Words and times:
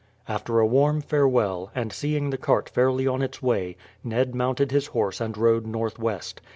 After 0.27 0.59
a 0.59 0.65
warm 0.65 0.99
farewell, 1.01 1.69
and 1.75 1.93
seeing 1.93 2.31
the 2.31 2.37
cart 2.39 2.67
fairly 2.69 3.05
on 3.05 3.21
its 3.21 3.39
way, 3.43 3.77
Ned 4.03 4.33
mounted 4.33 4.71
his 4.71 4.87
horse 4.87 5.21
and 5.21 5.37
rode 5.37 5.67
northwest. 5.67 6.41